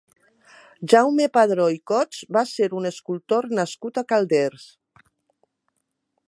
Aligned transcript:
Jaume 0.93 1.27
Padró 1.35 1.67
i 1.73 1.77
Cots 1.91 2.23
va 2.37 2.43
ser 2.53 2.71
un 2.79 2.91
escultor 2.91 3.49
nascut 3.61 4.01
a 4.03 4.05
Calders. 4.15 4.67